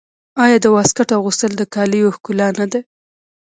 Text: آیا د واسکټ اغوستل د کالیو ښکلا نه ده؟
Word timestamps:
آیا 0.43 0.57
د 0.63 0.67
واسکټ 0.75 1.09
اغوستل 1.17 1.51
د 1.57 1.63
کالیو 1.73 2.15
ښکلا 2.15 2.47
نه 2.59 2.65
ده؟ 2.71 2.79